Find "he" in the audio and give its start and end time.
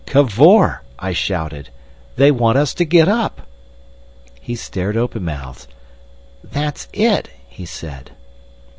4.41-4.55, 7.47-7.67